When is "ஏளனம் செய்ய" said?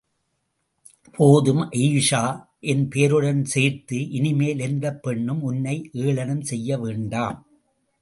5.93-6.77